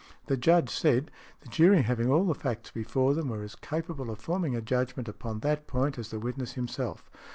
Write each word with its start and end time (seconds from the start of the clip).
The 0.25 0.35
Judge 0.35 0.71
said, 0.71 1.11
the 1.41 1.47
jury 1.47 1.83
having 1.83 2.09
all 2.11 2.23
the 2.25 2.33
facts 2.33 2.71
before 2.71 3.13
them 3.13 3.29
were 3.29 3.43
as 3.43 3.53
capable 3.53 4.09
of 4.09 4.17
forming 4.17 4.55
a 4.55 4.59
judgment 4.61 5.07
upon 5.07 5.41
that 5.41 5.67
point 5.67 5.99
as 5.99 6.09
the 6.09 6.17
witness 6.19 6.53
himself. 6.53 7.07